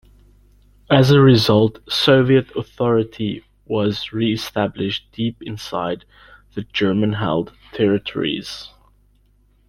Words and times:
As 0.89 1.11
a 1.11 1.21
result, 1.21 1.77
Soviet 1.87 2.55
authority 2.55 3.45
was 3.67 4.11
re-established 4.11 5.05
deep 5.11 5.39
inside 5.43 6.05
the 6.55 6.63
German-held 6.63 7.53
territories. 7.71 8.69